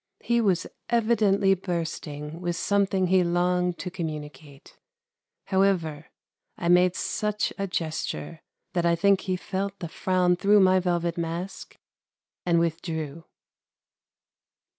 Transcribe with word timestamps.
He 0.21 0.41
was 0.41 0.65
evidently 0.89 1.53
bursting 1.53 2.41
with 2.41 2.55
something 2.55 3.05
he 3.05 3.23
longed 3.23 3.77
to 3.77 3.91
communicate. 3.91 4.75
However, 5.45 6.07
I 6.57 6.69
made 6.69 6.95
such 6.95 7.53
a 7.59 7.67
gesture, 7.67 8.41
that 8.73 8.83
I 8.83 8.95
think 8.95 9.21
he 9.21 9.35
felt 9.35 9.77
the 9.77 9.87
frown 9.87 10.37
through 10.37 10.61
my 10.61 10.79
velvet 10.79 11.19
mask 11.19 11.77
and 12.47 12.57
withdrew. 12.59 13.25